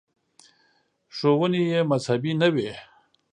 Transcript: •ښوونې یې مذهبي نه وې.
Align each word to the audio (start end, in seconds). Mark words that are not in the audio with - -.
•ښوونې 1.15 1.61
یې 1.71 1.79
مذهبي 1.91 2.33
نه 2.41 2.47
وې. 2.53 2.71